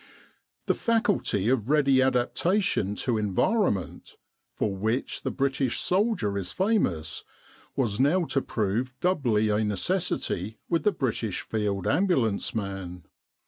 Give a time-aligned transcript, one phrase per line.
[0.65, 4.15] The faculty of ready adaptation to environment,
[4.55, 7.23] for which the British soldier is famous,
[7.75, 13.03] was now to prove doubly a necessity with the British Field Ambulance man.